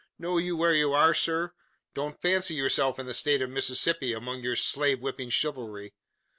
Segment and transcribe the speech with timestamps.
[0.17, 1.53] Know you where you are, sir?
[1.93, 5.93] Don't fancy yourself in the state of Mississippi among your slave whipping chivalry.